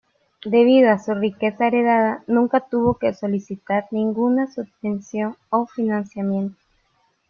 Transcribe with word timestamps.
Debido 0.45 0.89
a 0.89 0.97
su 0.97 1.13
riqueza 1.13 1.67
heredada, 1.67 2.23
nunca 2.25 2.61
tuvo 2.61 2.95
que 2.97 3.13
solicitar 3.13 3.85
ninguna 3.91 4.51
subvención 4.51 5.37
o 5.51 5.67
financiamiento. 5.67 6.57